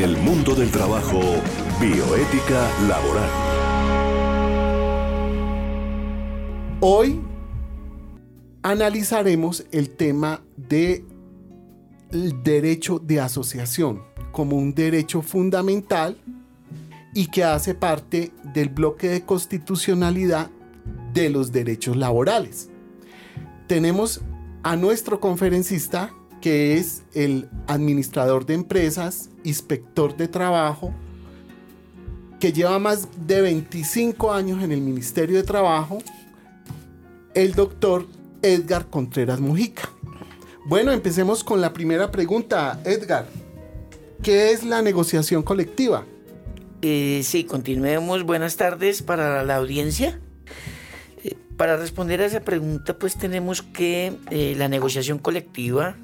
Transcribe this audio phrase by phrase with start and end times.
[0.00, 1.20] En el mundo del trabajo,
[1.78, 3.30] bioética laboral.
[6.80, 7.20] Hoy
[8.62, 11.04] analizaremos el tema del
[12.42, 14.02] derecho de asociación
[14.32, 16.16] como un derecho fundamental
[17.12, 20.48] y que hace parte del bloque de constitucionalidad
[21.12, 22.70] de los derechos laborales.
[23.66, 24.22] Tenemos
[24.62, 30.92] a nuestro conferencista que es el administrador de empresas, inspector de trabajo,
[32.40, 35.98] que lleva más de 25 años en el Ministerio de Trabajo,
[37.34, 38.06] el doctor
[38.42, 39.90] Edgar Contreras Mujica.
[40.64, 43.26] Bueno, empecemos con la primera pregunta, Edgar.
[44.22, 46.04] ¿Qué es la negociación colectiva?
[46.82, 48.24] Eh, sí, continuemos.
[48.24, 50.18] Buenas tardes para la audiencia.
[51.22, 55.96] Eh, para responder a esa pregunta, pues tenemos que eh, la negociación colectiva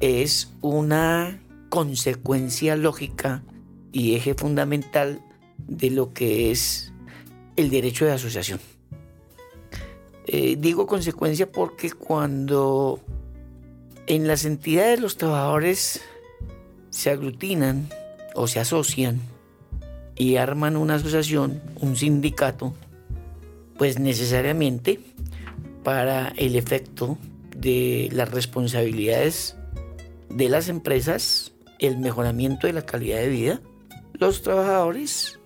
[0.00, 3.42] es una consecuencia lógica
[3.92, 5.22] y eje fundamental
[5.58, 6.92] de lo que es
[7.56, 8.60] el derecho de asociación.
[10.58, 13.00] digo consecuencia porque cuando
[14.06, 16.02] en las entidades los trabajadores
[16.90, 17.88] se aglutinan
[18.34, 19.20] o se asocian
[20.14, 22.74] y arman una asociación, un sindicato,
[23.76, 25.00] pues necesariamente
[25.82, 27.18] para el efecto
[27.56, 29.56] de las responsabilidades
[30.30, 33.60] de las empresas, el mejoramiento de la calidad de vida,
[34.14, 35.38] los trabajadores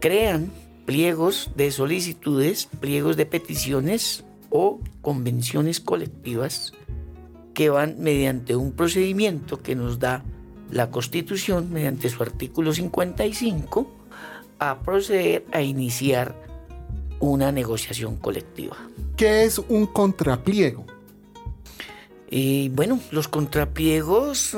[0.00, 0.50] crean
[0.86, 6.72] pliegos de solicitudes, pliegos de peticiones o convenciones colectivas
[7.54, 10.24] que van mediante un procedimiento que nos da
[10.70, 13.90] la Constitución, mediante su artículo 55,
[14.58, 16.34] a proceder a iniciar
[17.20, 18.76] una negociación colectiva.
[19.16, 20.86] ¿Qué es un contrapliego?
[22.30, 24.56] Y bueno, los contrapliegos,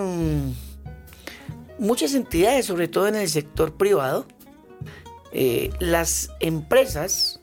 [1.78, 4.26] muchas entidades, sobre todo en el sector privado,
[5.32, 7.40] eh, las empresas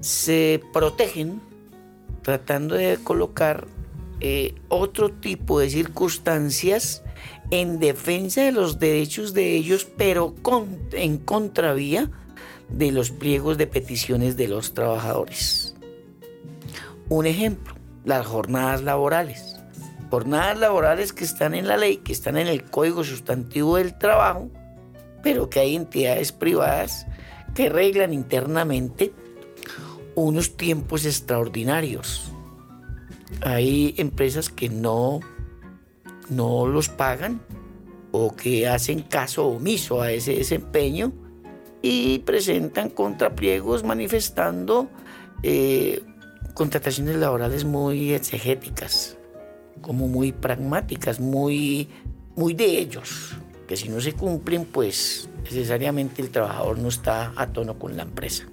[0.00, 1.40] se protegen
[2.22, 3.66] tratando de colocar
[4.20, 7.02] eh, otro tipo de circunstancias
[7.50, 10.34] en defensa de los derechos de ellos, pero
[10.92, 12.10] en contravía
[12.68, 15.74] de los pliegos de peticiones de los trabajadores.
[17.08, 17.73] Un ejemplo,
[18.04, 19.56] las jornadas laborales.
[20.10, 24.50] Jornadas laborales que están en la ley, que están en el Código Sustantivo del Trabajo,
[25.22, 27.06] pero que hay entidades privadas
[27.54, 29.12] que reglan internamente
[30.14, 32.30] unos tiempos extraordinarios.
[33.42, 35.20] Hay empresas que no
[36.28, 37.40] no los pagan
[38.12, 41.12] o que hacen caso omiso a ese desempeño
[41.82, 44.88] y presentan contrapliegos manifestando
[45.42, 46.02] eh,
[46.52, 49.16] contrataciones laborales muy exegéticas,
[49.80, 51.88] como muy pragmáticas, muy,
[52.36, 57.46] muy de ellos, que si no se cumplen, pues necesariamente el trabajador no está a
[57.48, 58.44] tono con la empresa.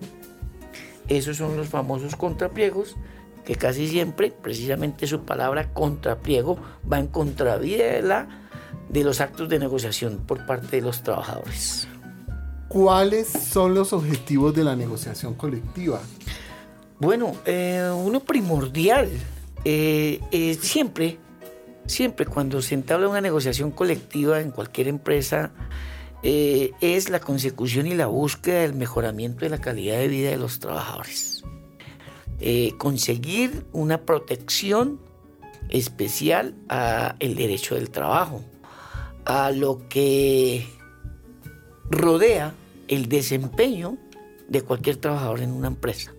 [1.08, 2.96] Esos son los famosos contrapliegos
[3.46, 6.58] que casi siempre, precisamente su palabra contrapliego,
[6.92, 8.28] va en contravía de, la,
[8.90, 11.88] de los actos de negociación por parte de los trabajadores.
[12.68, 16.02] ¿Cuáles son los objetivos de la negociación colectiva?
[17.02, 19.10] Bueno, eh, uno primordial,
[19.66, 21.18] eh, siempre,
[21.88, 25.52] siempre cuando se entabla una negociación colectiva en cualquier empresa,
[26.22, 30.38] eh, es la consecución y la búsqueda del mejoramiento de la calidad de vida de
[30.38, 31.44] los trabajadores.
[32.40, 35.00] Eh, conseguir una protección
[35.70, 38.44] especial a el derecho del trabajo,
[39.26, 40.68] a lo que
[41.90, 42.54] rodea
[42.88, 43.98] el desempeño
[44.48, 46.14] de cualquier trabajador en una empresa.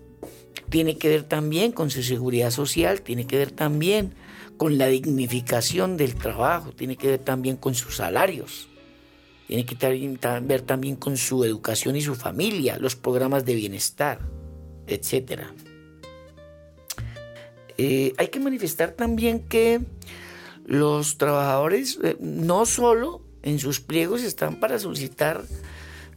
[0.68, 4.14] Tiene que ver también con su seguridad social, tiene que ver también
[4.56, 8.68] con la dignificación del trabajo, tiene que ver también con sus salarios,
[9.48, 9.76] tiene que
[10.42, 14.20] ver también con su educación y su familia, los programas de bienestar,
[14.86, 15.52] etcétera.
[17.78, 19.80] Eh, hay que manifestar también que
[20.64, 25.42] los trabajadores eh, no solo en sus pliegos están para solicitar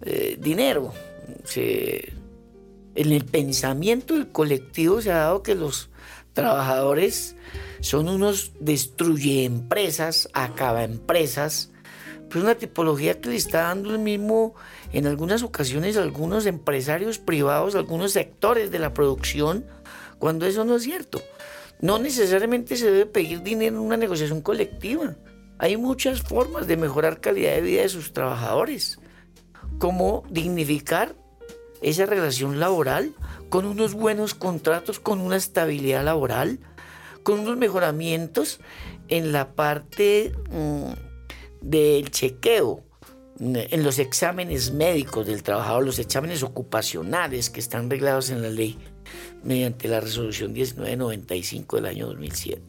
[0.02, 0.94] eh, dinero.
[2.96, 5.90] En el pensamiento del colectivo se ha dado que los
[6.34, 7.36] trabajadores
[7.82, 11.72] son unos destruye empresas, acaba empresas,
[12.30, 14.56] pues una tipología que le está dando el mismo
[14.92, 19.66] en algunas ocasiones algunos empresarios privados, algunos sectores de la producción,
[20.20, 21.22] cuando eso no es cierto.
[21.82, 25.16] No necesariamente se debe pedir dinero en una negociación colectiva.
[25.58, 29.00] Hay muchas formas de mejorar calidad de vida de sus trabajadores,
[29.78, 31.16] como dignificar
[31.86, 33.14] esa relación laboral
[33.50, 36.60] con unos buenos contratos, con una estabilidad laboral,
[37.22, 38.60] con unos mejoramientos
[39.08, 40.94] en la parte mm,
[41.62, 42.84] del chequeo
[43.40, 48.78] en los exámenes médicos del trabajador, los exámenes ocupacionales que están reglados en la ley
[49.44, 52.62] mediante la resolución 1995 del año 2007.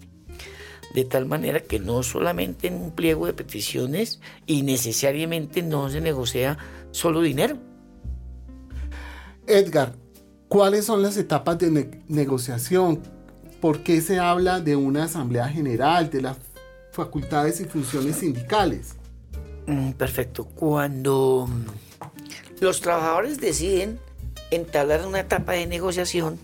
[0.94, 6.00] De tal manera que no solamente en un pliego de peticiones y necesariamente no se
[6.00, 6.58] negocia
[6.90, 7.58] solo dinero.
[9.46, 9.94] Edgar,
[10.48, 13.00] ¿cuáles son las etapas de negociación?
[13.60, 16.36] ¿Por qué se habla de una asamblea general, de las
[16.90, 18.94] facultades y funciones sindicales?
[19.66, 20.44] Mm, perfecto.
[20.44, 23.98] Cuando mm, los trabajadores deciden
[24.50, 26.38] entablar una etapa de negociación,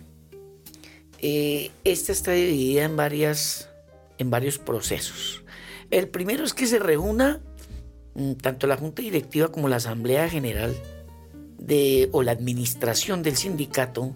[1.19, 3.69] eh, esta está dividida en, varias,
[4.19, 5.43] en varios procesos.
[5.91, 7.41] El primero es que se reúna
[8.15, 10.75] mm, tanto la Junta Directiva como la Asamblea General
[12.13, 14.15] o la administración del sindicato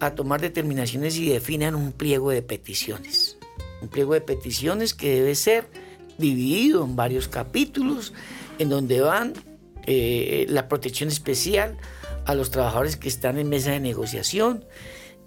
[0.00, 3.38] a tomar determinaciones y definan un pliego de peticiones.
[3.80, 5.68] Un pliego de peticiones que debe ser
[6.18, 8.12] dividido en varios capítulos
[8.58, 9.32] en donde van
[9.86, 11.76] eh, la protección especial
[12.24, 14.64] a los trabajadores que están en mesa de negociación,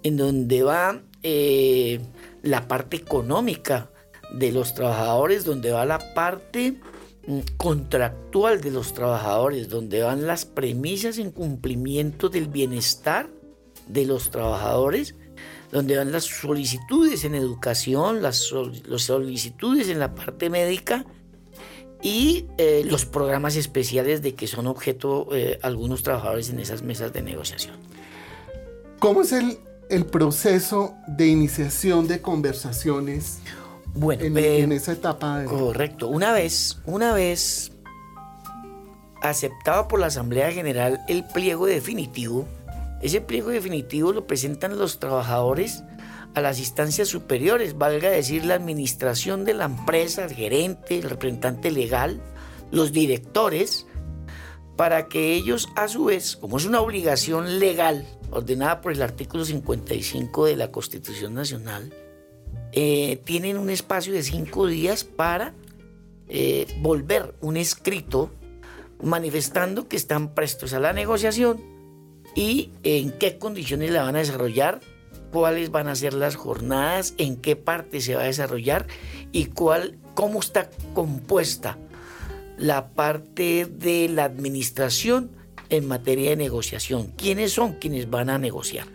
[0.02, 2.00] en donde va eh,
[2.42, 3.90] la parte económica
[4.32, 6.80] de los trabajadores, donde va la parte
[7.56, 13.28] contractual de los trabajadores, donde van las premisas en cumplimiento del bienestar
[13.88, 15.14] de los trabajadores,
[15.72, 18.52] donde van las solicitudes en educación, las,
[18.84, 21.04] las solicitudes en la parte médica
[22.02, 27.12] y eh, los programas especiales de que son objeto eh, algunos trabajadores en esas mesas
[27.12, 27.76] de negociación.
[29.00, 29.58] ¿Cómo es el,
[29.90, 33.38] el proceso de iniciación de conversaciones
[33.96, 35.40] bueno, en, eh, en esa etapa?
[35.40, 35.46] De...
[35.46, 36.08] Correcto.
[36.08, 37.72] Una vez, una vez
[39.22, 42.46] aceptado por la Asamblea General el pliego definitivo,
[43.02, 45.82] ese pliego definitivo lo presentan los trabajadores
[46.34, 51.70] a las instancias superiores, valga decir la administración de la empresa, el gerente, el representante
[51.70, 52.20] legal,
[52.70, 53.86] los directores,
[54.76, 59.46] para que ellos a su vez, como es una obligación legal ordenada por el artículo
[59.46, 61.90] 55 de la Constitución Nacional,
[62.78, 65.54] eh, tienen un espacio de cinco días para
[66.28, 68.30] eh, volver un escrito
[69.02, 71.58] manifestando que están prestos a la negociación
[72.34, 74.80] y en qué condiciones la van a desarrollar
[75.32, 78.86] cuáles van a ser las jornadas, en qué parte se va a desarrollar
[79.32, 81.78] y cuál, cómo está compuesta
[82.58, 85.30] la parte de la administración
[85.70, 87.06] en materia de negociación.
[87.16, 88.86] ¿Quiénes son quienes van a negociar?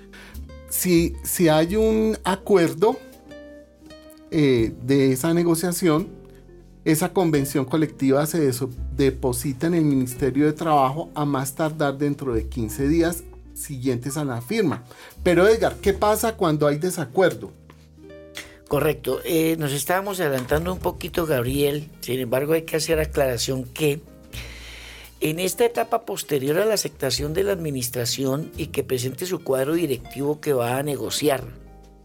[0.70, 3.00] Si, si hay un acuerdo
[4.32, 6.08] eh, de esa negociación,
[6.86, 8.50] esa convención colectiva se
[8.96, 13.24] deposita en el Ministerio de Trabajo a más tardar dentro de 15 días
[13.54, 14.86] siguientes a la firma.
[15.22, 17.52] Pero Edgar, ¿qué pasa cuando hay desacuerdo?
[18.70, 21.90] Correcto, eh, nos estábamos adelantando un poquito, Gabriel.
[22.00, 24.00] Sin embargo, hay que hacer aclaración que
[25.20, 29.74] en esta etapa posterior a la aceptación de la administración y que presente su cuadro
[29.74, 31.61] directivo que va a negociar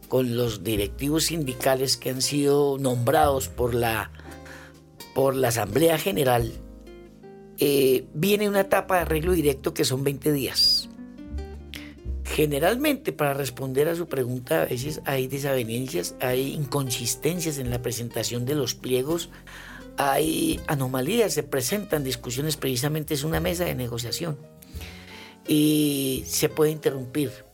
[0.08, 4.10] con los directivos sindicales que han sido nombrados por la,
[5.14, 6.52] por la Asamblea General,
[7.58, 10.88] eh, viene una etapa de arreglo directo que son 20 días.
[12.24, 18.44] Generalmente, para responder a su pregunta, a veces hay desavenencias, hay inconsistencias en la presentación
[18.44, 19.30] de los pliegos,
[19.96, 24.36] hay anomalías, se presentan discusiones, precisamente es una mesa de negociación
[25.48, 27.45] y se puede interrumpir.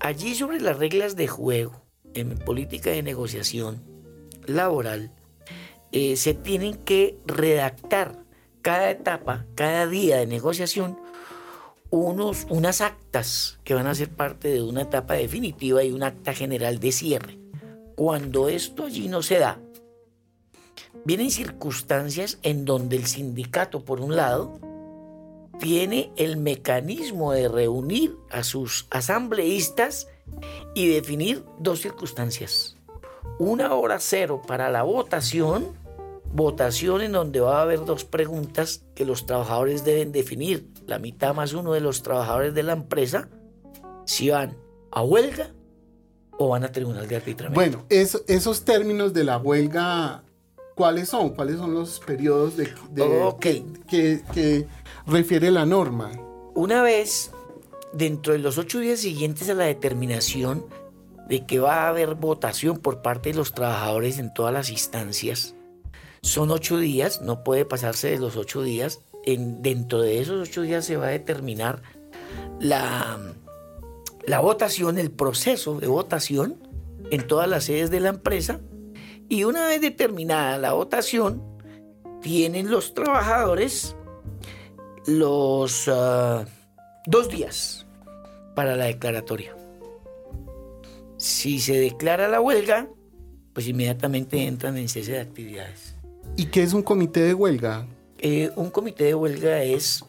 [0.00, 1.82] Allí sobre las reglas de juego
[2.14, 3.82] en política de negociación
[4.46, 5.10] laboral,
[5.90, 8.24] eh, se tienen que redactar
[8.62, 10.98] cada etapa, cada día de negociación,
[11.90, 16.32] unos, unas actas que van a ser parte de una etapa definitiva y un acta
[16.32, 17.38] general de cierre.
[17.96, 19.60] Cuando esto allí no se da,
[21.04, 24.60] vienen circunstancias en donde el sindicato, por un lado,
[25.58, 30.08] tiene el mecanismo de reunir a sus asambleístas
[30.74, 32.76] y definir dos circunstancias.
[33.38, 35.76] Una hora cero para la votación
[36.32, 41.34] votación en donde va a haber dos preguntas que los trabajadores deben definir, la mitad
[41.34, 43.28] más uno de los trabajadores de la empresa,
[44.04, 44.56] si van
[44.90, 45.52] a huelga
[46.38, 47.60] o van a tribunal de arbitramiento.
[47.60, 50.22] Bueno, esos términos de la huelga,
[50.78, 51.30] ¿cuáles son?
[51.30, 52.72] ¿Cuáles son los periodos de,
[53.40, 54.66] que, que
[55.08, 56.12] refiere la norma?
[56.54, 57.32] Una vez,
[57.92, 60.64] dentro de los ocho días siguientes a la determinación
[61.28, 65.56] de que va a haber votación por parte de los trabajadores en todas las instancias,
[66.22, 69.00] son ocho días, no puede pasarse de los ocho días.
[69.24, 71.82] En, dentro de esos ocho días se va a determinar
[72.60, 73.18] la,
[74.26, 76.56] la votación, el proceso de votación
[77.10, 78.60] en todas las sedes de la empresa.
[79.28, 81.42] Y una vez determinada la votación,
[82.22, 83.94] tienen los trabajadores
[85.06, 86.44] los ah,
[87.06, 87.86] dos días
[88.54, 89.54] para la declaratoria.
[91.16, 92.88] Si se declara la huelga,
[93.52, 95.94] pues inmediatamente entran en cese de actividades.
[96.36, 97.86] ¿Y qué es un comité de huelga?
[98.18, 100.04] Eh, un comité de huelga es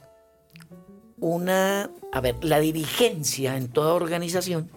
[1.19, 4.69] una, a ver, la dirigencia en toda organización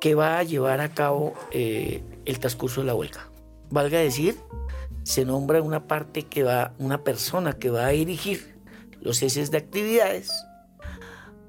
[0.00, 3.30] que va a llevar a cabo eh, el transcurso de la huelga.
[3.70, 4.36] Valga decir,
[5.02, 8.58] se nombra una parte que va, una persona que va a dirigir
[9.00, 10.30] los ceses de actividades,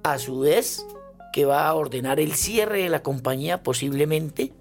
[0.03, 0.85] a su vez
[1.33, 4.53] que va a ordenar el cierre de la compañía posiblemente,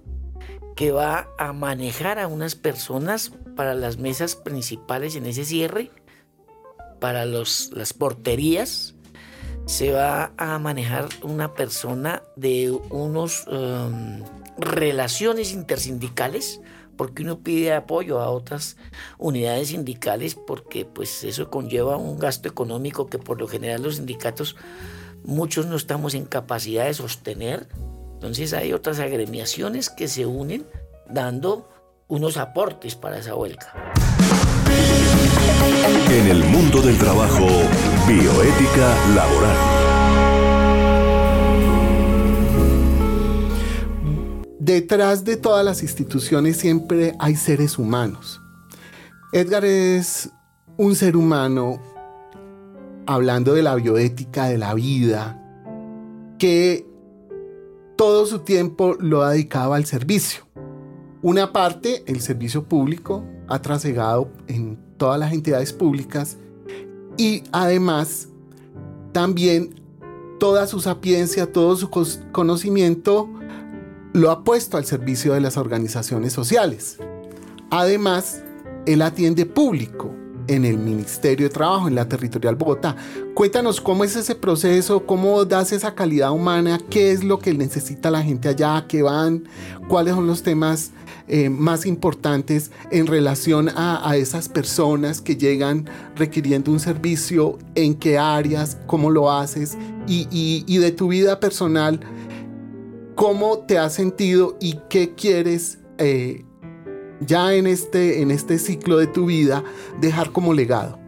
[0.76, 5.90] que va a manejar a unas personas para las mesas principales en ese cierre,
[7.00, 8.94] para los, las porterías,
[9.70, 14.20] se va a manejar una persona de unos um,
[14.58, 16.60] relaciones intersindicales,
[16.96, 18.76] porque uno pide apoyo a otras
[19.16, 24.56] unidades sindicales, porque pues eso conlleva un gasto económico que por lo general los sindicatos
[25.22, 27.68] muchos no estamos en capacidad de sostener.
[28.14, 30.66] Entonces hay otras agremiaciones que se unen
[31.08, 31.68] dando
[32.08, 33.72] unos aportes para esa huelga.
[36.12, 37.46] En el mundo del trabajo,
[38.08, 39.56] bioética laboral.
[44.58, 48.40] Detrás de todas las instituciones siempre hay seres humanos.
[49.32, 50.30] Edgar es
[50.76, 51.80] un ser humano
[53.06, 55.40] hablando de la bioética de la vida,
[56.40, 56.88] que
[57.96, 60.44] todo su tiempo lo ha dedicado al servicio.
[61.22, 66.38] Una parte, el servicio público, ha trasegado en todas las entidades públicas
[67.18, 68.28] y además
[69.12, 69.74] también
[70.38, 71.90] toda su sapiencia, todo su
[72.32, 73.28] conocimiento
[74.12, 76.98] lo ha puesto al servicio de las organizaciones sociales.
[77.70, 78.42] Además,
[78.86, 80.14] él atiende público,
[80.50, 82.96] en el Ministerio de Trabajo, en la Territorial Bogotá.
[83.34, 88.10] Cuéntanos cómo es ese proceso, cómo das esa calidad humana, qué es lo que necesita
[88.10, 89.44] la gente allá, qué van,
[89.86, 90.90] cuáles son los temas
[91.32, 98.18] eh, más importantes en relación a, esas personas que llegan requiriendo un servicio, en qué
[98.18, 102.00] áreas, cómo lo haces y, de tu vida personal,
[103.14, 105.78] cómo te has sentido y qué quieres.
[105.98, 106.44] Eh,
[107.20, 109.62] ya en este, en este ciclo de tu vida
[110.00, 110.98] dejar como legado?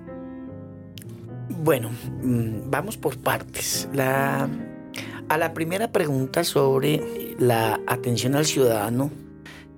[1.64, 1.90] Bueno,
[2.22, 3.88] mm, vamos por partes.
[3.92, 4.48] La,
[5.28, 9.10] a la primera pregunta sobre la atención al ciudadano,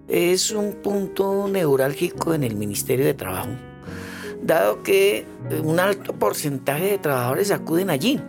[0.09, 3.51] es un punto neurálgico en el Ministerio de Trabajo,
[4.43, 5.27] dado que
[5.63, 8.21] un alto porcentaje de trabajadores acuden allí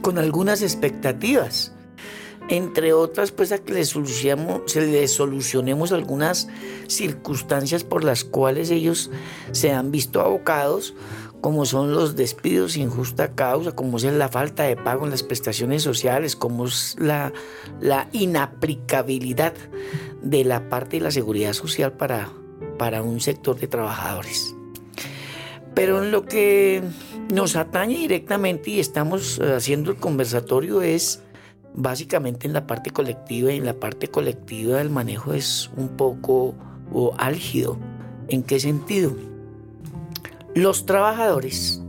[0.00, 1.72] con algunas expectativas.
[2.50, 6.48] Entre otras, pues a que le solucionemos, se les solucionemos algunas
[6.86, 9.10] circunstancias por las cuales ellos
[9.52, 10.94] se han visto abocados,
[11.42, 15.22] como son los despidos sin justa causa, como es la falta de pago en las
[15.22, 19.52] prestaciones sociales, como es la inaplicabilidad
[20.22, 22.28] de la parte de la seguridad social para,
[22.78, 24.54] para un sector de trabajadores.
[25.74, 26.82] Pero en lo que
[27.32, 31.22] nos atañe directamente y estamos haciendo el conversatorio es
[31.74, 36.54] básicamente en la parte colectiva y en la parte colectiva el manejo es un poco
[37.16, 37.78] álgido.
[38.28, 39.14] ¿En qué sentido?
[40.54, 41.82] Los trabajadores,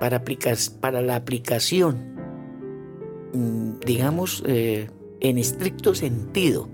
[0.00, 2.16] para, aplicar, para la aplicación,
[3.34, 4.88] mm, digamos, eh,
[5.22, 6.68] en estricto sentido,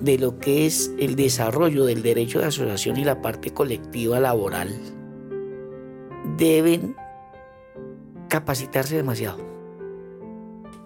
[0.00, 4.74] de lo que es el desarrollo del derecho de asociación y la parte colectiva laboral,
[6.36, 6.96] deben
[8.28, 9.46] capacitarse demasiado.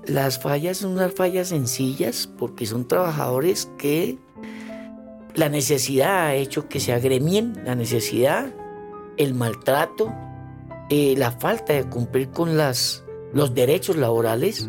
[0.05, 4.19] Las fallas son unas fallas sencillas porque son trabajadores que
[5.35, 8.53] la necesidad ha hecho que se agremien, la necesidad,
[9.17, 10.13] el maltrato,
[10.91, 14.69] eh, la falta de cumplir con las, los derechos laborales,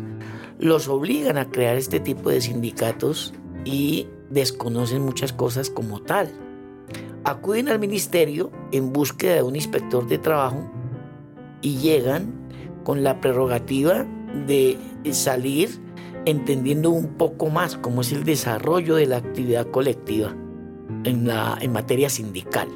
[0.58, 3.34] los obligan a crear este tipo de sindicatos
[3.64, 6.30] y desconocen muchas cosas como tal.
[7.24, 10.70] Acuden al ministerio en búsqueda de un inspector de trabajo
[11.62, 12.32] y llegan
[12.84, 14.06] con la prerrogativa
[14.46, 14.78] de
[15.12, 15.70] salir
[16.26, 20.34] entendiendo un poco más cómo es el desarrollo de la actividad colectiva
[21.04, 22.68] en, la, en materia sindical.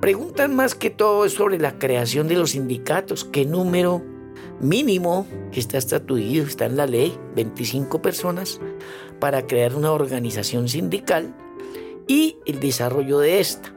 [0.00, 4.02] Preguntan más que todo sobre la creación de los sindicatos, qué número
[4.60, 8.60] mínimo que está estatuido, está en la ley, 25 personas,
[9.20, 11.34] para crear una organización sindical
[12.06, 13.72] y el desarrollo de esta.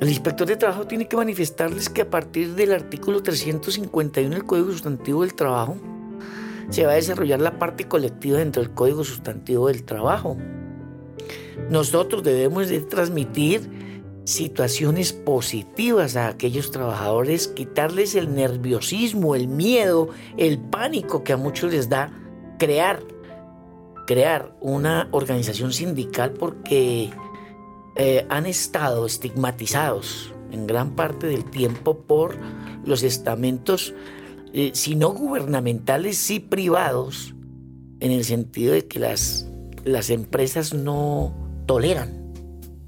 [0.00, 4.70] El inspector de trabajo tiene que manifestarles que a partir del artículo 351 del Código
[4.70, 5.76] Sustantivo del Trabajo
[6.70, 10.36] se va a desarrollar la parte colectiva dentro del Código Sustantivo del Trabajo.
[11.68, 13.68] Nosotros debemos de transmitir
[14.28, 21.72] situaciones positivas a aquellos trabajadores, quitarles el nerviosismo, el miedo, el pánico que a muchos
[21.72, 22.12] les da
[22.58, 23.02] crear,
[24.06, 27.08] crear una organización sindical porque
[27.96, 32.36] eh, han estado estigmatizados en gran parte del tiempo por
[32.84, 33.94] los estamentos,
[34.52, 37.34] eh, si no gubernamentales, sí privados,
[38.00, 39.48] en el sentido de que las,
[39.84, 42.30] las empresas no toleran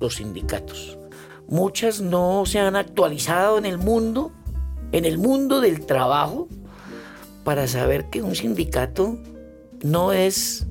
[0.01, 1.00] los sindicatos.
[1.51, 4.31] Muchas no se han actualizado en el mundo,
[4.93, 6.47] en el mundo del trabajo,
[7.43, 9.19] para saber que un sindicato
[9.83, 10.69] no es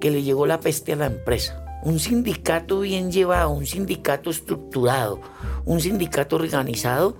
[0.00, 1.66] que le llegó la peste a la empresa.
[1.82, 5.20] Un sindicato bien llevado, un sindicato estructurado,
[5.64, 7.16] un sindicato organizado,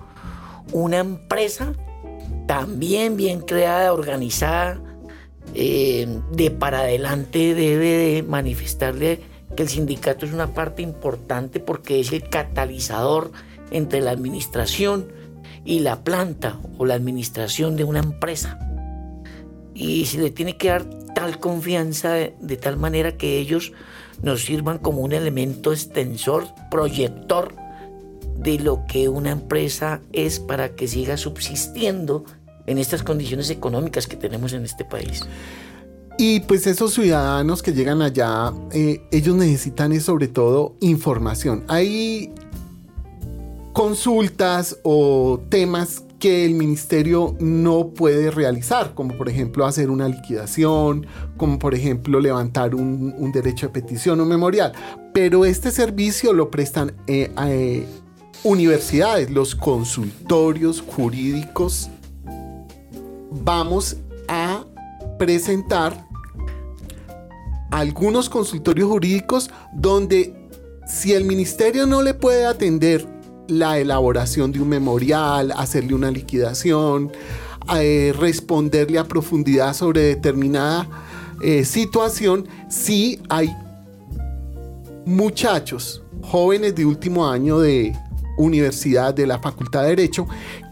[0.71, 1.73] una empresa
[2.47, 4.79] también bien creada, organizada,
[5.53, 11.99] eh, de para adelante debe de manifestarle que el sindicato es una parte importante porque
[11.99, 13.31] es el catalizador
[13.71, 15.07] entre la administración
[15.63, 18.59] y la planta o la administración de una empresa.
[19.73, 20.85] Y se le tiene que dar
[21.15, 23.73] tal confianza de, tal manera que ellos
[24.21, 27.55] nos sirvan como un elemento extensor, proyector
[28.37, 32.25] de lo que una empresa es para que siga subsistiendo
[32.67, 35.23] en estas condiciones económicas que tenemos en este país.
[36.17, 41.65] Y pues esos ciudadanos que llegan allá, eh, ellos necesitan sobre todo información.
[41.67, 42.33] Hay
[43.73, 51.05] consultas o temas que el ministerio no puede realizar, como por ejemplo hacer una liquidación,
[51.35, 54.71] como por ejemplo levantar un, derecho de petición o memorial.
[55.13, 57.85] Pero este servicio lo prestan eh, eh,
[58.43, 61.89] universidades, los consultorios jurídicos.
[63.43, 63.97] Vamos
[64.29, 64.64] a
[65.17, 66.07] presentar
[67.71, 70.33] algunos consultorios jurídicos donde
[70.87, 73.07] si el ministerio no le puede atender
[73.47, 77.11] la elaboración de un memorial, hacerle una liquidación,
[77.75, 80.87] eh, responderle a profundidad sobre determinada
[81.41, 83.55] eh, situación, si hay
[85.05, 87.95] muchachos, jóvenes de último año de
[88.37, 90.27] universidad, de la Facultad de Derecho,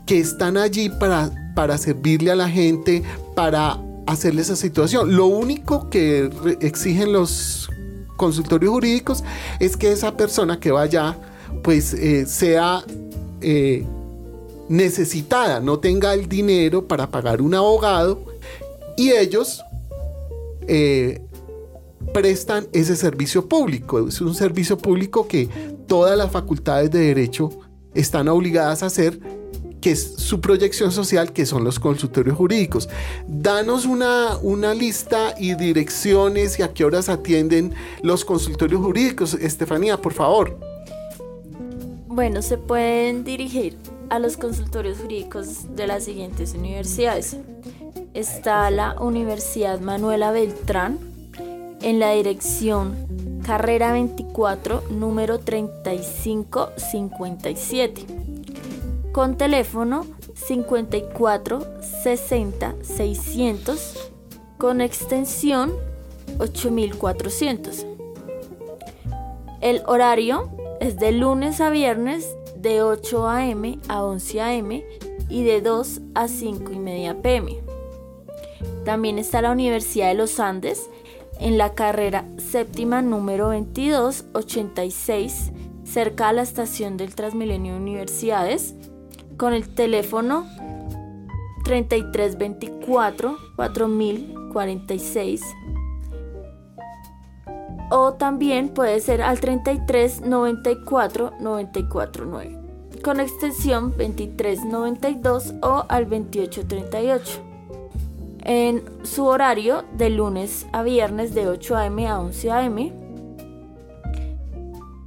[0.05, 3.03] que están allí para, para servirle a la gente,
[3.35, 5.15] para hacerle esa situación.
[5.15, 6.29] Lo único que
[6.61, 7.69] exigen los
[8.17, 9.23] consultorios jurídicos
[9.59, 11.17] es que esa persona que vaya
[11.63, 12.83] pues eh, sea
[13.41, 13.85] eh,
[14.69, 18.23] necesitada, no tenga el dinero para pagar un abogado
[18.97, 19.61] y ellos
[20.67, 21.21] eh,
[22.13, 24.07] prestan ese servicio público.
[24.07, 25.47] Es un servicio público que
[25.87, 27.49] todas las facultades de derecho
[27.93, 29.19] están obligadas a hacer
[29.83, 32.87] que es su proyección social, que son los consultorios jurídicos.
[33.27, 39.33] Danos una, una lista y direcciones y a qué horas atienden los consultorios jurídicos.
[39.33, 40.57] Estefanía, por favor.
[42.07, 43.75] Bueno, se pueden dirigir
[44.09, 47.35] a los consultorios jurídicos de las siguientes universidades.
[48.13, 50.97] Está la Universidad Manuela Beltrán
[51.81, 52.95] en la dirección
[53.45, 58.22] Carrera 24, número 3557
[59.13, 61.61] con teléfono 54
[62.03, 64.11] 60 600
[64.57, 65.71] con extensión
[66.39, 67.85] 8400.
[69.61, 70.49] El horario
[70.81, 73.77] es de lunes a viernes de 8 a.m.
[73.87, 74.83] a 11 a.m.
[75.29, 77.61] y de 2 a 5 y media p.m.
[78.83, 80.89] También está la Universidad de los Andes
[81.39, 85.51] en la carrera séptima número 2286
[85.83, 88.73] cerca a la estación del Transmilenio Universidades
[89.43, 90.47] con el teléfono
[91.65, 95.41] 3324 4046
[97.91, 102.57] o también puede ser al 33 94 949
[103.03, 107.41] con extensión 2392 o al 2838
[108.45, 112.07] en su horario de lunes a viernes de 8 a.m.
[112.07, 112.93] a 11 a.m.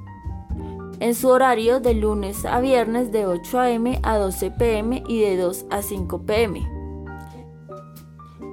[1.01, 3.99] en su horario de lunes a viernes de 8 a.m.
[4.03, 5.03] a 12 p.m.
[5.09, 6.67] y de 2 a 5 p.m.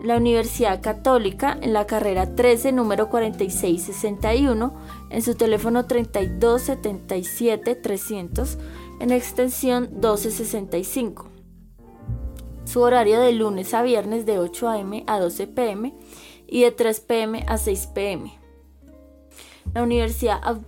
[0.04, 4.76] La Universidad Católica en la carrera 13 número 4661
[5.10, 8.58] en su teléfono 3277 300
[9.00, 11.30] en extensión 1265.
[12.66, 15.06] Su horario de lunes a viernes de 8 a.m.
[15.08, 15.94] a 12 p.m.
[16.48, 17.46] y de 3 p.m.
[17.48, 18.32] a 6 p.m.
[19.74, 20.62] La Universidad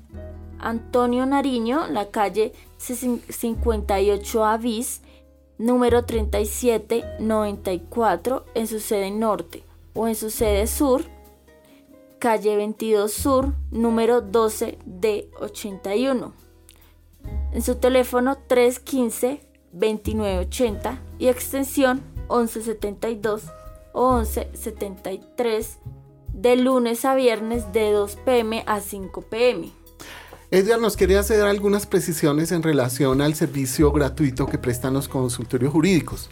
[0.60, 5.02] Antonio Nariño, la calle 58 Avis,
[5.58, 9.63] número 3794 en su sede norte
[9.94, 11.04] o en su sede sur,
[12.20, 16.47] calle 22 Sur, número 12 d 81.
[17.52, 23.44] En su teléfono 315-2980 y extensión 1172
[23.94, 25.78] o 1173
[26.34, 29.72] de lunes a viernes de 2 pm a 5 pm.
[30.52, 35.74] Edgar nos quería hacer algunas precisiones en relación al servicio gratuito que prestan los consultorios
[35.74, 36.30] jurídicos.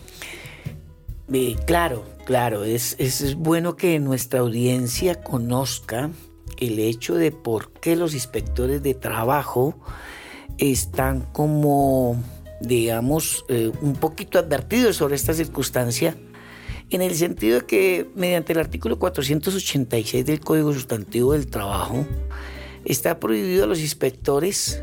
[1.34, 6.12] Eh, claro, claro, es, es bueno que nuestra audiencia conozca
[6.58, 9.76] el hecho de por qué los inspectores de trabajo
[10.58, 12.22] están como,
[12.62, 16.16] digamos, eh, un poquito advertidos sobre esta circunstancia,
[16.90, 22.06] en el sentido de que mediante el artículo 486 del Código Sustantivo del Trabajo,
[22.86, 24.82] está prohibido a los inspectores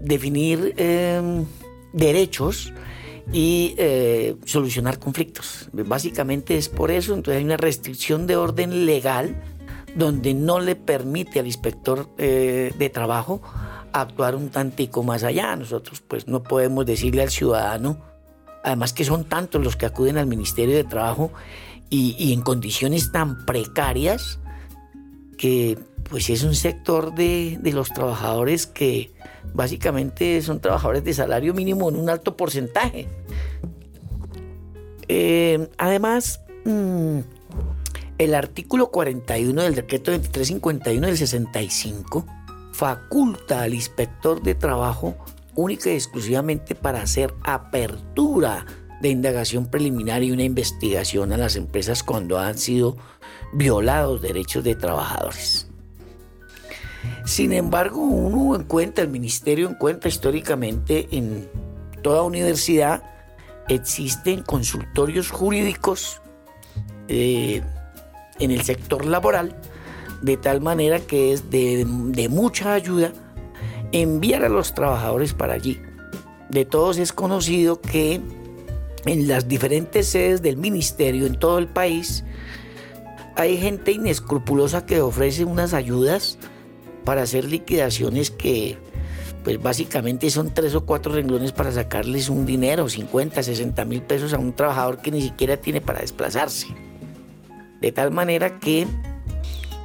[0.00, 1.44] definir em,
[1.92, 2.72] derechos
[3.32, 5.68] y eh, solucionar conflictos.
[5.72, 9.36] Básicamente es por eso, entonces hay una restricción de orden legal
[9.96, 13.42] donde no le permite al inspector eh, de trabajo
[13.92, 15.54] actuar un tantico más allá.
[15.56, 17.98] Nosotros pues no podemos decirle al ciudadano,
[18.64, 21.32] además que son tantos los que acuden al Ministerio de Trabajo
[21.90, 24.40] y, en condiciones tan precarias
[25.38, 25.78] que
[26.10, 29.12] pues es un sector de, los trabajadores que
[29.54, 33.08] básicamente son trabajadores de salario mínimo en un alto porcentaje.
[35.06, 37.20] Eh, además, mm,
[38.18, 42.26] el artículo 41 del decreto 2351 del 65
[42.78, 45.16] faculta al inspector de trabajo
[45.56, 48.64] única y exclusivamente para hacer apertura
[49.00, 52.96] de indagación preliminar y una investigación a las empresas cuando han sido
[53.52, 55.68] violados derechos de trabajadores.
[57.24, 61.50] Sin embargo, uno encuentra, el ministerio encuentra históricamente en
[62.00, 63.02] toda universidad
[63.68, 66.22] existen consultorios jurídicos
[67.08, 67.60] eh,
[68.38, 69.56] en el sector laboral,
[70.22, 73.12] de tal manera que es de, de mucha ayuda
[73.92, 75.80] enviar a los trabajadores para allí.
[76.50, 78.20] De todos es conocido que
[79.06, 82.24] en las diferentes sedes del ministerio en todo el país
[83.36, 86.38] hay gente inescrupulosa que ofrece unas ayudas
[87.04, 88.76] para hacer liquidaciones que
[89.44, 94.34] pues básicamente son tres o cuatro renglones para sacarles un dinero, 50, 60 mil pesos
[94.34, 96.66] a un trabajador que ni siquiera tiene para desplazarse.
[97.80, 98.86] De tal manera que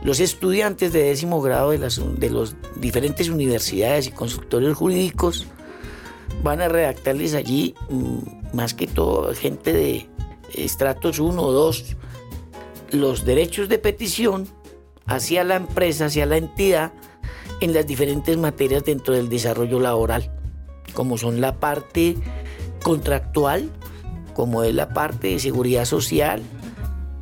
[0.03, 5.47] los estudiantes de décimo grado de las de los diferentes universidades y consultorios jurídicos
[6.43, 10.09] van a redactarles allí, mm, más que todo gente de
[10.53, 11.95] estratos 1 o 2,
[12.91, 14.47] los derechos de petición
[15.05, 16.93] hacia la empresa, hacia la entidad,
[17.61, 20.31] en las diferentes materias dentro del desarrollo laboral,
[20.93, 22.17] como son la parte
[22.83, 23.69] contractual,
[24.33, 26.41] como es la parte de seguridad social,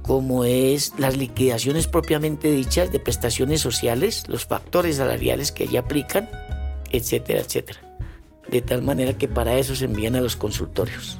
[0.01, 6.29] como es las liquidaciones propiamente dichas de prestaciones sociales, los factores salariales que allí aplican,
[6.91, 7.79] etcétera, etcétera.
[8.49, 11.17] De tal manera que para eso se envían a los consultorios.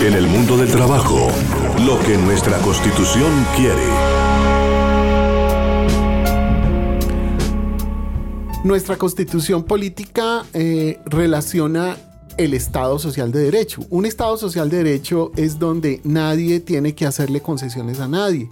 [0.00, 1.30] En el mundo del trabajo,
[1.86, 3.86] lo que nuestra constitución quiere.
[8.64, 11.96] Nuestra constitución política eh, relaciona
[12.36, 13.82] el Estado Social de Derecho.
[13.90, 18.50] Un Estado Social de Derecho es donde nadie tiene que hacerle concesiones a nadie.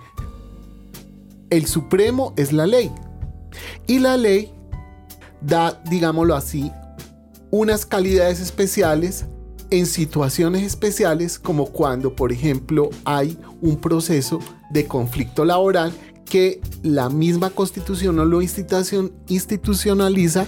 [1.51, 2.91] El Supremo es la ley.
[3.87, 4.53] Y la ley
[5.41, 6.71] da, digámoslo así,
[7.51, 9.27] unas calidades especiales
[9.71, 14.39] en situaciones especiales como cuando, por ejemplo, hay un proceso
[14.71, 15.93] de conflicto laboral
[16.25, 20.47] que la misma constitución no lo institucionaliza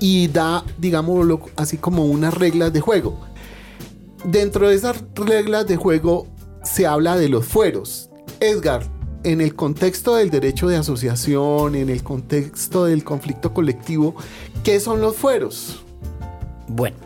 [0.00, 3.18] y da, digámoslo así, como unas reglas de juego.
[4.24, 6.26] Dentro de esas reglas de juego
[6.62, 8.10] se habla de los fueros.
[8.40, 8.82] Edgar,
[9.24, 14.14] en el contexto del derecho de asociación, en el contexto del conflicto colectivo,
[14.64, 15.82] ¿qué son los fueros?
[16.68, 16.96] Bueno,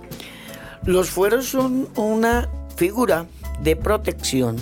[0.85, 3.27] los fueros son una figura
[3.63, 4.57] de protección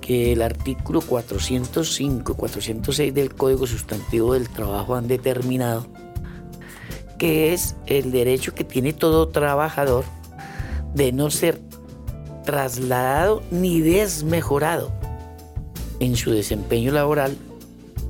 [0.00, 5.86] que el artículo 405 y 406 del Código Sustantivo del Trabajo han determinado
[7.18, 10.04] que es el derecho que tiene todo trabajador
[10.94, 11.60] de no ser
[12.44, 14.92] trasladado ni desmejorado
[16.00, 17.36] en su desempeño laboral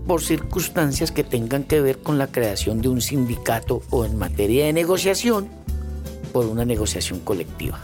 [0.06, 4.66] por circunstancias que tengan que ver con la creación de un sindicato o en materia
[4.66, 5.48] de negociación
[6.32, 7.80] por una negociación colectiva.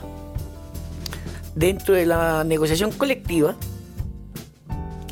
[1.54, 3.56] Dentro de la negociación colectiva,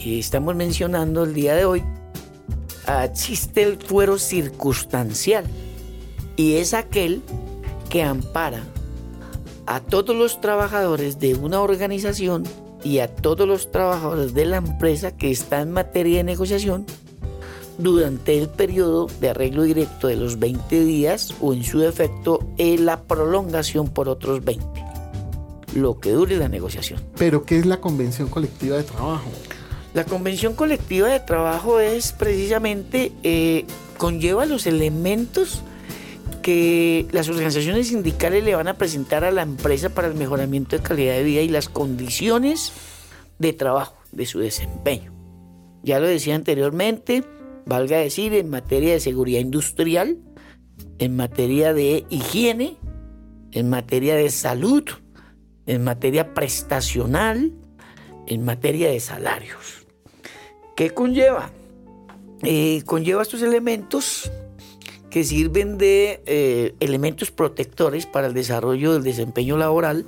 [0.00, 1.84] que estamos mencionando el día de hoy,
[3.04, 5.44] existe el fuero circunstancial
[6.36, 7.22] y es aquel
[7.88, 8.62] que ampara
[9.66, 12.44] a todos los trabajadores de una organización
[12.82, 16.86] y a todos los trabajadores de la empresa que está en materia de negociación
[17.78, 22.86] durante el periodo de arreglo directo de los 20 días o en su defecto en
[22.86, 24.64] la prolongación por otros 20,
[25.74, 27.00] lo que dure la negociación.
[27.16, 29.30] Pero ¿qué es la convención colectiva de trabajo?
[29.94, 33.64] La convención colectiva de trabajo es precisamente, eh,
[33.98, 35.62] conlleva los elementos
[36.42, 40.82] que las organizaciones sindicales le van a presentar a la empresa para el mejoramiento de
[40.82, 42.72] calidad de vida y las condiciones
[43.38, 45.12] de trabajo, de su desempeño.
[45.82, 47.24] Ya lo decía anteriormente,
[47.66, 50.18] valga decir, en materia de seguridad industrial,
[50.98, 52.76] en materia de higiene,
[53.52, 54.84] en materia de salud,
[55.66, 57.52] en materia prestacional,
[58.26, 59.86] en materia de salarios.
[60.76, 61.50] ¿Qué conlleva?
[62.42, 64.30] Eh, conlleva estos elementos
[65.10, 70.06] que sirven de eh, elementos protectores para el desarrollo del desempeño laboral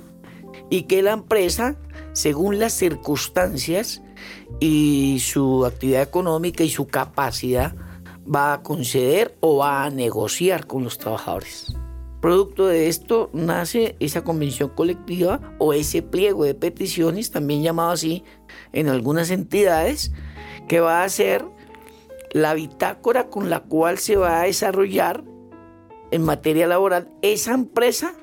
[0.69, 1.77] y que la empresa,
[2.13, 4.01] según las circunstancias
[4.59, 7.75] y su actividad económica y su capacidad,
[8.33, 11.75] va a conceder o va a negociar con los trabajadores.
[12.21, 18.23] Producto de esto nace esa convención colectiva o ese pliego de peticiones, también llamado así
[18.71, 20.13] en algunas entidades,
[20.69, 21.43] que va a ser
[22.33, 25.23] la bitácora con la cual se va a desarrollar
[26.11, 28.13] en materia laboral esa empresa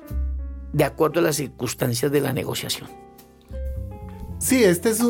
[0.73, 2.89] de acuerdo a las circunstancias de la negociación.
[4.39, 5.01] Sí, este es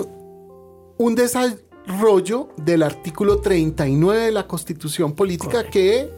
[0.98, 6.10] un desarrollo del artículo 39 de la Constitución Política que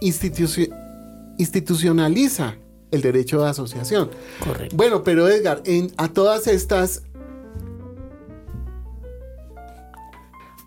[0.00, 2.56] institucionaliza
[2.90, 4.10] el derecho de asociación.
[4.42, 4.74] Correcto.
[4.76, 7.02] Bueno, pero Edgar, en, a todas estas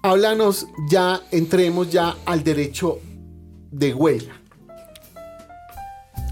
[0.01, 2.99] háblanos ya, entremos ya al derecho
[3.71, 4.41] de huelga.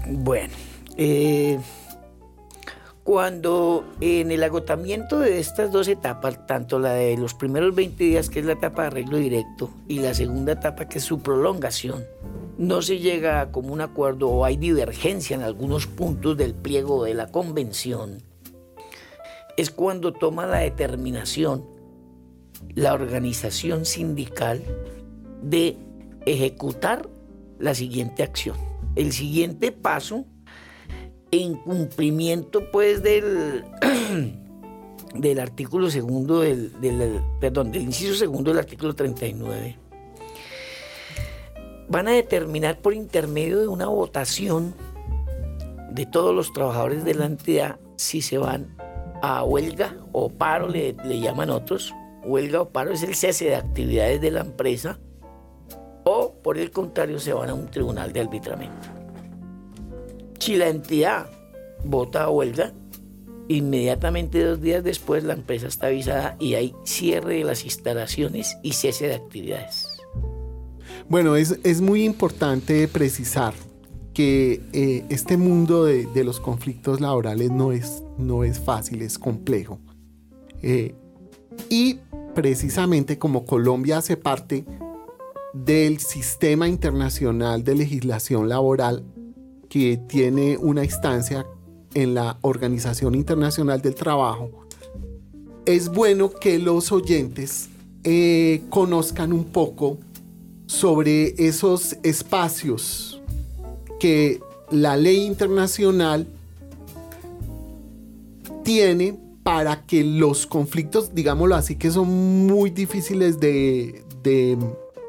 [0.08, 0.52] Bueno,
[0.96, 1.58] eh,
[3.04, 8.28] cuando en el agotamiento de estas dos etapas, tanto la de los primeros 20 días,
[8.28, 12.04] que es la etapa de arreglo directo, y la segunda etapa, que es su prolongación,
[12.58, 17.14] no se llega a común acuerdo o hay divergencia en algunos puntos del pliego de
[17.14, 18.22] la convención,
[19.56, 21.79] es cuando toma la determinación
[22.74, 24.62] la organización sindical
[25.42, 25.76] de
[26.26, 27.08] ejecutar
[27.58, 28.56] la siguiente acción.
[28.96, 30.26] El siguiente paso
[31.30, 33.64] en cumplimiento pues del,
[35.14, 36.72] del artículo segundo del,
[37.40, 39.76] perdón, del inciso segundo del artículo 39
[41.88, 44.74] van a determinar por intermedio de una votación
[45.90, 48.76] de todos los trabajadores de la entidad si se van
[49.22, 51.92] a huelga o paro, le, le llaman otros,
[52.30, 54.98] huelga o paro es el cese de actividades de la empresa
[56.04, 58.88] o por el contrario se van a un tribunal de arbitramiento.
[60.38, 61.30] Si la entidad
[61.84, 62.72] vota a huelga,
[63.48, 68.72] inmediatamente dos días después la empresa está avisada y hay cierre de las instalaciones y
[68.72, 69.88] cese de actividades.
[71.08, 73.52] Bueno, es, muy importante precisar
[74.14, 79.80] que eh, este mundo de, los conflictos laborales no es, no es fácil, es complejo.
[80.62, 80.94] Eh,
[81.68, 81.98] y
[82.34, 84.64] precisamente como Colombia hace parte
[85.52, 89.04] del sistema internacional de legislación laboral
[89.68, 91.46] que tiene una instancia
[91.94, 94.50] en la Organización Internacional del Trabajo,
[95.66, 97.68] es bueno que los oyentes
[98.04, 99.98] eh, conozcan un poco
[100.66, 103.20] sobre esos espacios
[103.98, 104.40] que
[104.70, 106.26] la ley internacional
[108.62, 114.04] tiene para que los conflictos, digámoslo así, que son muy difíciles de,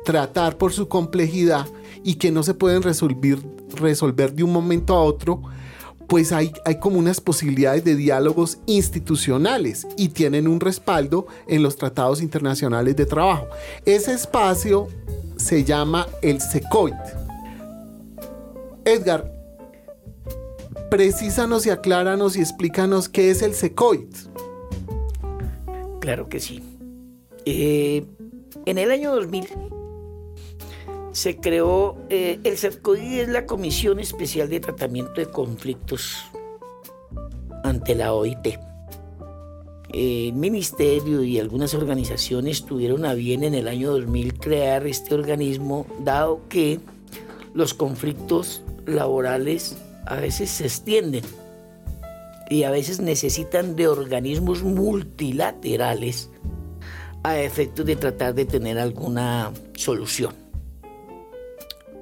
[0.06, 1.68] tratar por su complejidad
[2.04, 5.44] y que no se pueden resolver, de un momento a otro,
[6.08, 12.22] pues hay, como unas posibilidades de diálogos institucionales y tienen un respaldo en los tratados
[12.22, 13.48] internacionales de trabajo.
[13.86, 14.88] Ese espacio
[15.38, 16.96] se llama el SECOIT.
[18.84, 19.41] Edgar,
[20.92, 24.14] precísanos y acláranos y explícanos qué es el SECOIT.
[26.02, 26.62] Claro que sí.
[27.46, 28.06] Eh,
[28.66, 29.48] en el año 2000
[31.14, 36.26] se creó eh, el SECOIT, es la Comisión Especial de Tratamiento de Conflictos
[37.64, 38.60] ante la OIT.
[39.94, 45.86] El ministerio y algunas organizaciones tuvieron a bien en el año 2000 crear este organismo,
[46.04, 46.82] dado que
[47.54, 51.24] los conflictos laborales a veces se extienden
[52.50, 56.30] y a veces necesitan de organismos multilaterales
[57.24, 60.34] a efectos de tratar de tener alguna solución.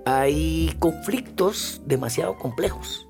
[0.06, 3.08] Hay conflictos demasiado complejos,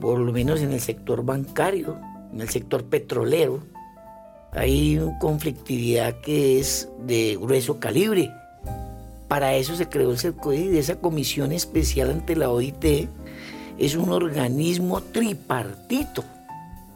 [0.00, 1.98] por lo menos en el sector bancario,
[2.32, 3.62] en el sector petrolero,
[4.52, 8.32] hay una conflictividad que es de grueso calibre.
[9.28, 13.08] Para eso se creó el CERCOID, esa comisión especial ante la OIT
[13.80, 16.22] es un organismo tripartito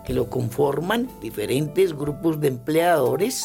[0.07, 3.43] que lo conforman diferentes grupos de empleadores,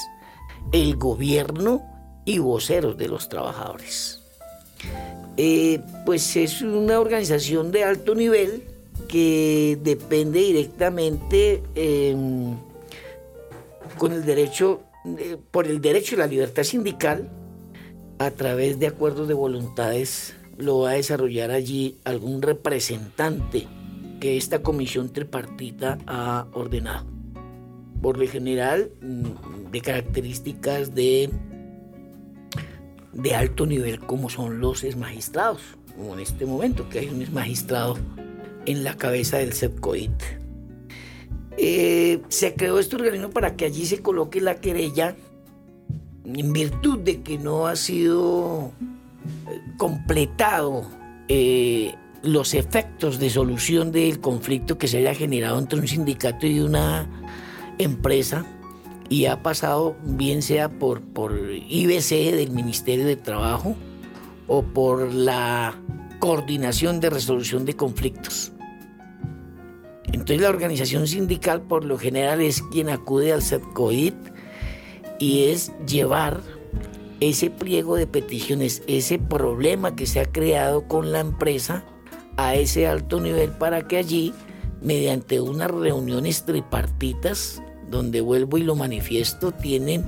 [0.73, 1.81] el gobierno
[2.25, 4.21] y voceros de los trabajadores.
[5.37, 8.63] Eh, pues es una organización de alto nivel
[9.07, 12.57] que depende directamente em,
[13.97, 14.81] con el derecho,
[15.17, 17.29] eh, por el derecho y la libertad sindical
[18.17, 23.65] a través de acuerdos de voluntades lo va a desarrollar allí algún representante
[24.19, 27.05] que esta comisión tripartita ha ordenado.
[28.01, 31.29] Por lo general, mm, de características de,
[33.13, 35.61] de alto nivel como son los magistrados,
[35.95, 37.97] como en este momento que hay un magistrado
[38.65, 40.11] en la cabeza del CEPCOIT.
[41.57, 45.15] Eh, se creó este organismo para que allí se coloque la querella
[46.25, 48.73] en virtud de que no ha sido
[49.77, 50.85] completado
[51.27, 56.59] eh, los efectos de solución del conflicto que se haya generado entre un sindicato y
[56.59, 57.07] una
[57.77, 58.45] empresa
[59.09, 63.75] y ha pasado bien sea por, por IBC del Ministerio de Trabajo
[64.47, 65.75] o por la
[66.19, 68.51] coordinación de resolución de conflictos.
[70.11, 74.15] Entonces la organización sindical por lo general es quien acude al CEPCOIT
[75.19, 76.41] y es llevar
[77.19, 81.83] ese pliego de peticiones, ese problema que se ha creado con la empresa
[82.37, 84.33] a ese alto nivel para que allí,
[84.81, 90.05] mediante unas reuniones tripartitas, donde vuelvo y lo manifiesto, tienen,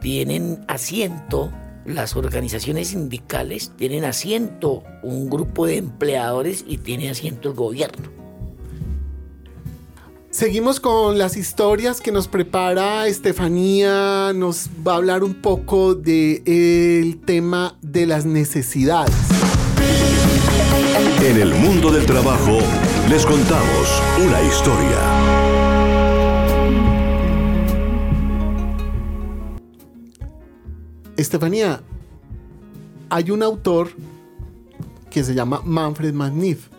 [0.00, 1.52] tienen asiento
[1.84, 8.23] las organizaciones sindicales, tienen asiento un grupo de empleadores y tiene asiento el gobierno.
[10.34, 14.32] Seguimos con las historias que nos prepara Estefanía.
[14.34, 19.14] Nos va a hablar un poco del tema de las necesidades.
[21.22, 22.58] En el mundo del trabajo,
[23.08, 24.98] les contamos una historia.
[31.16, 31.80] Estefanía,
[33.08, 33.90] hay un autor
[35.10, 36.70] que se llama Manfred Magnif.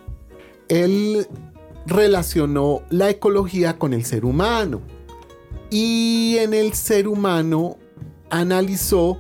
[0.67, 1.25] Él
[1.86, 4.82] relacionó la ecología con el ser humano.
[5.69, 7.78] Y en el ser humano
[8.30, 9.19] analizó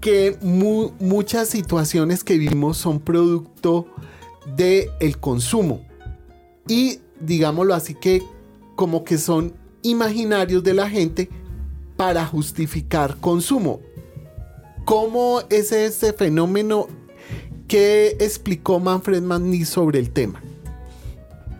[0.00, 3.86] que muchas situaciones que vivimos son producto
[4.56, 5.80] del el consumo.
[6.68, 8.22] Y digámoslo así que
[8.76, 11.30] como que son imaginarios de la gente
[11.96, 13.80] para justificar consumo.
[14.84, 16.88] ¿Cómo es ese fenómeno
[17.68, 20.42] que explicó Manfred Manny sobre el tema?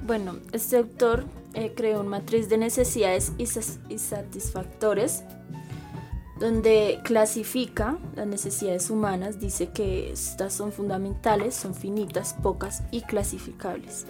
[0.05, 3.47] Bueno, este autor eh, creó una matriz de necesidades y,
[3.97, 5.25] satisfactores
[6.38, 14.05] donde clasifica las necesidades humanas, dice que estas son fundamentales, son finitas, pocas y clasificables.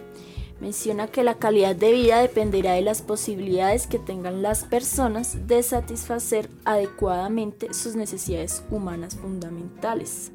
[0.61, 5.63] Menciona que la calidad de vida dependerá de las posibilidades que tengan las personas de
[5.63, 10.33] satisfacer adecuadamente sus necesidades humanas fundamentales.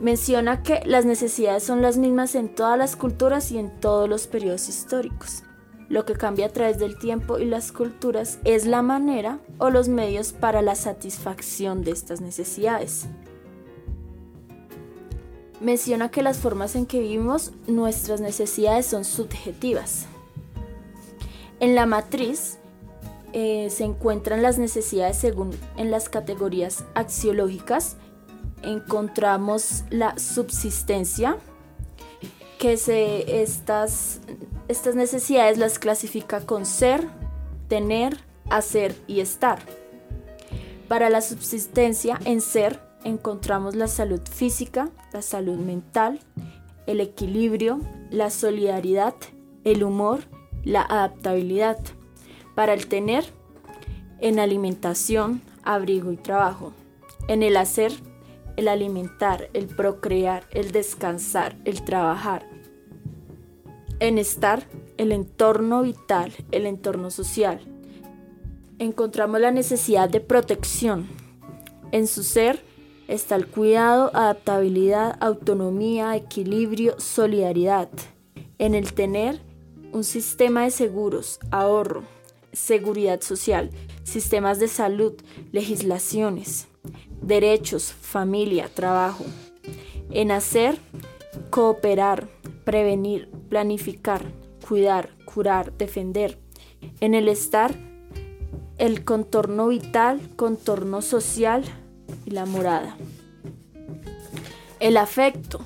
[0.00, 4.26] Menciona que las necesidades son las mismas en todas las culturas y en todos los
[4.26, 5.44] periodos históricos.
[5.88, 9.88] Lo que cambia a través del tiempo y las culturas es la manera o los
[9.88, 13.06] medios para la satisfacción de estas necesidades.
[15.60, 20.06] Menciona que las formas en que vivimos nuestras necesidades son subjetivas.
[21.60, 22.58] En la matriz
[23.32, 27.96] eh, se encuentran las necesidades según en las categorías axiológicas,
[28.64, 31.36] encontramos la subsistencia,
[32.58, 34.20] que se, estas,
[34.68, 37.06] estas necesidades las clasifica con ser,
[37.68, 38.18] tener,
[38.50, 39.58] hacer y estar.
[40.88, 46.20] Para la subsistencia en ser encontramos la salud física, la salud mental,
[46.86, 47.80] el equilibrio,
[48.10, 49.14] la solidaridad,
[49.64, 50.20] el humor,
[50.62, 51.78] la adaptabilidad.
[52.54, 53.24] Para el tener,
[54.20, 56.72] en alimentación, abrigo y trabajo.
[57.28, 57.92] En el hacer,
[58.56, 62.46] el alimentar, el procrear, el descansar, el trabajar.
[64.00, 67.60] En estar, el entorno vital, el entorno social.
[68.78, 71.08] Encontramos la necesidad de protección.
[71.92, 72.62] En su ser
[73.08, 77.88] está el cuidado, adaptabilidad, autonomía, equilibrio, solidaridad.
[78.58, 79.40] En el tener,
[79.92, 82.02] un sistema de seguros, ahorro,
[82.52, 83.70] seguridad social,
[84.02, 85.14] sistemas de salud,
[85.52, 86.66] legislaciones,
[87.26, 89.24] derechos, familia, trabajo.
[90.10, 90.78] En hacer,
[91.50, 92.28] cooperar,
[92.64, 94.22] prevenir, planificar,
[94.66, 96.38] cuidar, curar, defender.
[97.00, 97.74] En el estar,
[98.78, 101.64] el contorno vital, contorno social
[102.26, 102.96] y la morada.
[104.80, 105.60] El afecto.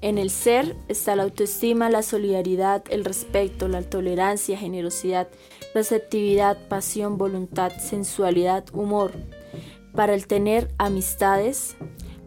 [0.00, 5.26] En el ser está la autoestima, la solidaridad, el respeto, la tolerancia, generosidad,
[5.74, 9.12] receptividad, pasión, voluntad, sensualidad, humor.
[9.98, 11.76] Para el tener amistades,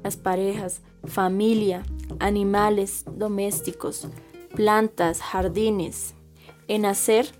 [0.04, 1.84] las parejas, familia,
[2.20, 4.10] animales domésticos,
[4.54, 6.14] plantas, jardines.
[6.68, 7.32] En hacer,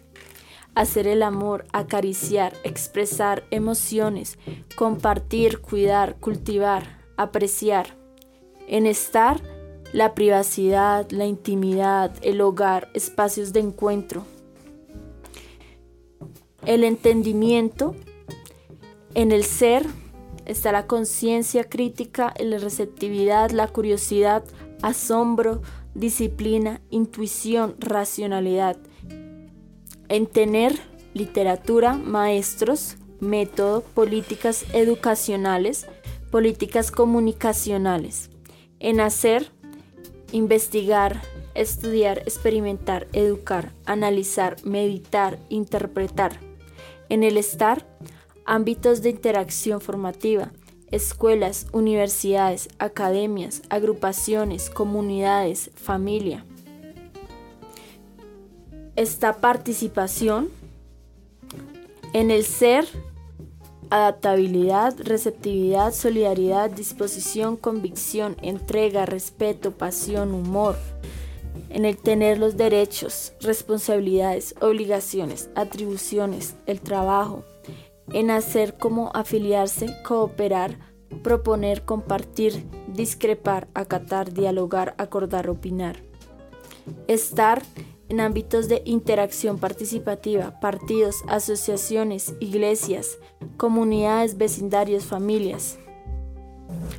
[0.74, 4.40] hacer el amor, acariciar, expresar emociones,
[4.78, 7.98] compartir, cuidar, cultivar, apreciar.
[8.70, 9.42] En estar,
[9.92, 14.24] la privacidad, la intimidad, el hogar, espacios de encuentro.
[16.66, 17.98] El entendimiento,
[19.14, 19.86] en el ser
[20.46, 24.44] está la conciencia crítica, la receptividad, la curiosidad,
[24.82, 25.62] asombro,
[25.94, 28.78] disciplina, intuición, racionalidad.
[30.10, 30.80] En tener
[31.14, 35.88] literatura, maestros, método, políticas educacionales,
[36.32, 38.30] políticas comunicacionales.
[38.80, 39.52] En hacer,
[40.32, 41.22] investigar,
[41.54, 46.40] estudiar, experimentar, educar, analizar, meditar, interpretar.
[47.10, 47.86] En el estar,
[48.46, 50.52] ámbitos de interacción formativa,
[50.92, 56.46] escuelas, universidades, academias, agrupaciones, comunidades, familia.
[58.96, 60.50] Esta participación
[62.14, 62.86] en el ser,
[63.90, 70.76] adaptabilidad, receptividad, solidaridad, disposición, convicción, entrega, respeto, pasión, humor,
[71.70, 77.46] en el tener los derechos, responsabilidades, obligaciones, atribuciones, el trabajo,
[78.14, 80.78] en hacer como afiliarse, cooperar,
[81.24, 86.04] proponer, compartir, discrepar, acatar, dialogar, acordar, opinar.
[87.08, 87.62] Estar
[88.10, 93.18] en ámbitos de interacción participativa, partidos, asociaciones, iglesias,
[93.58, 95.78] comunidades, vecindarios, familias.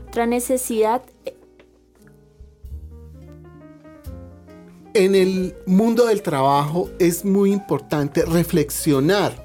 [0.08, 1.02] Otra necesidad
[4.94, 9.41] en el mundo del trabajo es muy importante reflexionar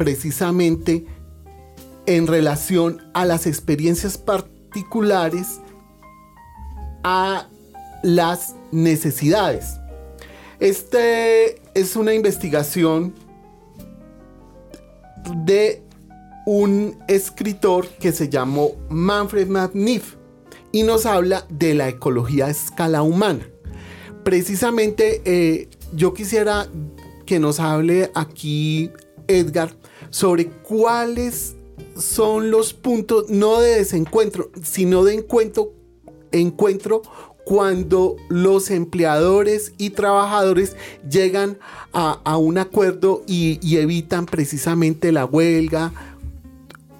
[0.00, 1.04] precisamente
[2.06, 5.60] en relación a las experiencias particulares,
[7.04, 7.46] a
[8.02, 9.74] las necesidades.
[10.58, 13.14] Este es una investigación
[15.44, 15.82] de
[16.46, 20.14] un escritor que se llamó Manfred McNiff
[20.72, 23.46] y nos habla de la ecología a escala humana.
[24.24, 26.68] Precisamente eh, yo quisiera
[27.26, 28.90] que nos hable aquí
[29.28, 29.79] Edgar
[30.10, 31.54] sobre cuáles
[31.96, 35.72] son los puntos, no de desencuentro, sino de encuentro,
[36.32, 37.02] encuentro
[37.44, 40.76] cuando los empleadores y trabajadores
[41.08, 41.58] llegan
[41.92, 45.92] a, un acuerdo y, evitan precisamente la huelga.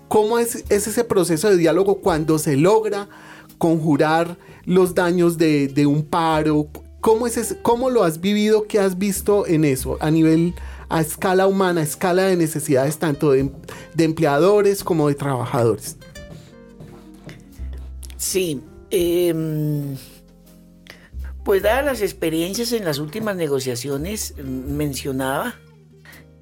[0.08, 3.08] ¿Cómo es, ese proceso de diálogo cuando se logra
[3.58, 6.66] conjurar los daños de, un paro?
[7.00, 8.66] ¿Cómo, es ¿Cómo lo has vivido?
[8.66, 10.54] ¿Qué has visto en eso a nivel
[10.90, 13.50] a escala humana, a escala de necesidades tanto de,
[13.96, 15.96] empleadores como de trabajadores.
[18.16, 18.60] Sí,
[18.90, 19.96] em,
[21.44, 25.54] pues dadas las experiencias en las últimas negociaciones, mencionaba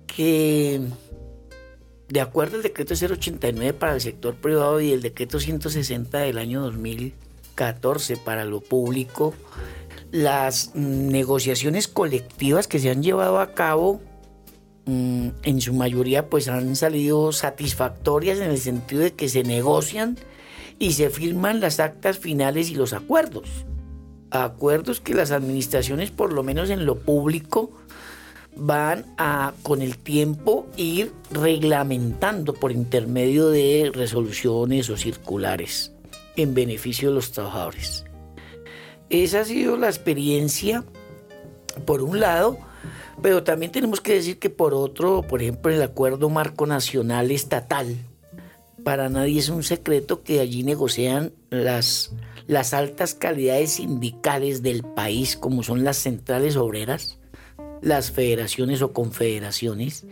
[0.07, 0.81] que
[2.09, 6.63] de acuerdo al decreto 089 para el sector privado y el decreto 160 del año
[6.63, 9.35] 2014 para lo público,
[10.11, 14.08] las negociaciones colectivas que se han llevado a cabo Mm,
[14.89, 20.17] en su mayoría pues han salido satisfactorias en el sentido de que se negocian
[20.79, 23.49] y se firman las actas finales y los acuerdos.
[24.31, 27.71] Acuerdos que las administraciones, por lo menos en lo público,
[28.57, 35.93] van a con el tiempo ir reglamentando por intermedio de resoluciones o circulares
[36.37, 38.05] en beneficio de los trabajadores.
[39.11, 40.85] Esa ha sido la experiencia,
[41.87, 42.59] por un lado,
[43.23, 47.97] pero también tenemos que decir que por otro, por ejemplo, el acuerdo marco nacional estatal,
[48.85, 52.13] para nadie es un secreto que allí negocian las,
[52.47, 57.19] las altas calidades sindicales del país, como son las centrales obreras,
[57.83, 60.07] las federaciones o confederaciones,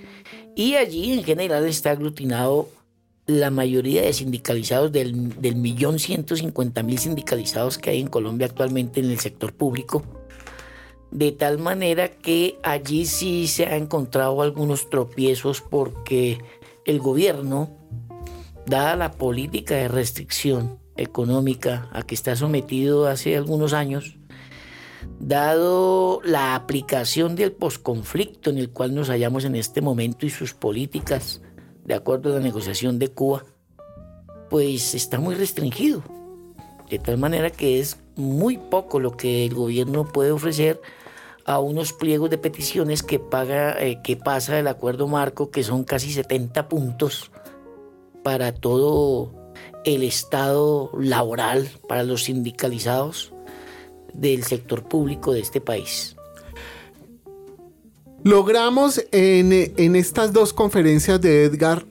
[0.55, 2.69] y allí en general está aglutinado
[3.27, 8.47] la mayoría de sindicalizados del, del millón ciento cincuenta mil sindicalizados que hay en Colombia
[8.47, 10.05] actualmente en el sector público
[11.11, 16.39] de tal manera que allí sí se han encontrado algunos tropiezos porque
[16.85, 17.71] el gobierno,
[18.67, 24.19] dada la política de restricción económica a que está sometido hace algunos años,
[25.19, 30.55] dado la aplicación del posconflicto en el cual nos hallamos en este momento y sus
[30.55, 31.43] políticas,
[31.85, 33.45] de acuerdo a la negociación de Cuba,
[34.51, 36.03] pues está muy restringido.
[36.91, 40.81] De tal manera que es muy poco lo que el gobierno puede ofrecer
[41.45, 45.85] a unos pliegos de peticiones que, paga, eh, que pasa el acuerdo marco, que son
[45.85, 47.31] casi 70 puntos
[48.25, 49.33] para todo
[49.85, 53.33] el estado laboral, para los sindicalizados
[54.13, 56.17] del sector público de este país.
[58.25, 61.87] Logramos en, en estas dos conferencias de Edgar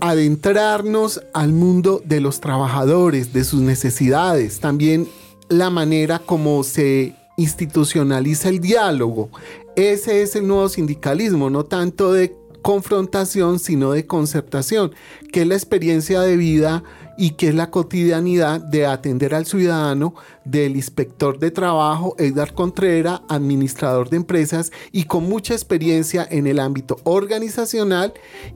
[0.00, 5.06] adentrarnos al mundo de los trabajadores, de sus necesidades, también
[5.48, 9.30] la manera como se institucionaliza el diálogo.
[9.76, 14.92] Ese es el nuevo sindicalismo, no tanto de confrontación, sino de concertación,
[15.32, 16.82] que es la experiencia de vida
[17.16, 23.20] y que es la cotidianidad de atender al ciudadano del inspector de trabajo Edgar Contreras,
[23.28, 28.14] administrador de empresas y con mucha experiencia en el ámbito organizacional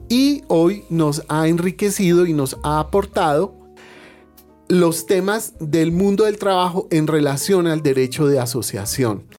[0.09, 3.60] y hoy nos ha enriquecido y nos ha aportado
[4.71, 9.25] los temas del mundo del trabajo en relación al derecho de asociación.